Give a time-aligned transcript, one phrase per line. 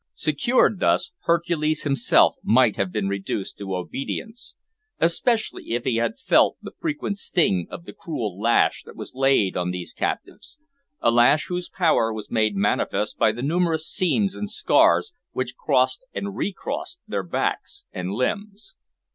[0.15, 4.55] Secured thus, Hercules himself might have been reduced to obedience,
[4.97, 9.55] especially if he had felt the frequent sting of the cruel lash that was laid
[9.55, 10.57] on these captives,
[11.01, 16.03] a lash whose power was made manifest by the numerous seams and scars which crossed
[16.15, 18.73] and recrossed their backs and limbs.